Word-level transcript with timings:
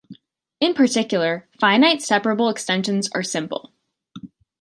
In 0.59 0.73
particular, 0.73 1.47
finite 1.59 2.01
separable 2.01 2.49
extensions 2.49 3.07
are 3.13 3.21
simple. 3.21 3.71